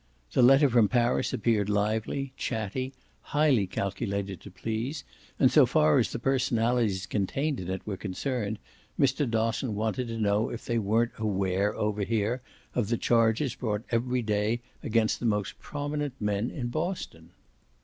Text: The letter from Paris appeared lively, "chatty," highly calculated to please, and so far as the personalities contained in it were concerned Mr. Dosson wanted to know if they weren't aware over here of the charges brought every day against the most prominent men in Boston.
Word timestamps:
The 0.31 0.41
letter 0.41 0.67
from 0.67 0.87
Paris 0.89 1.31
appeared 1.31 1.69
lively, 1.69 2.33
"chatty," 2.35 2.91
highly 3.21 3.67
calculated 3.67 4.41
to 4.41 4.49
please, 4.49 5.03
and 5.39 5.51
so 5.51 5.67
far 5.67 5.99
as 5.99 6.11
the 6.11 6.17
personalities 6.17 7.05
contained 7.05 7.59
in 7.59 7.69
it 7.69 7.85
were 7.85 7.97
concerned 7.97 8.57
Mr. 8.99 9.29
Dosson 9.29 9.75
wanted 9.75 10.07
to 10.07 10.17
know 10.17 10.49
if 10.49 10.65
they 10.65 10.79
weren't 10.79 11.11
aware 11.19 11.75
over 11.75 12.01
here 12.03 12.41
of 12.73 12.87
the 12.89 12.97
charges 12.97 13.53
brought 13.53 13.85
every 13.91 14.23
day 14.23 14.61
against 14.81 15.19
the 15.19 15.27
most 15.27 15.59
prominent 15.59 16.15
men 16.19 16.49
in 16.49 16.69
Boston. 16.69 17.29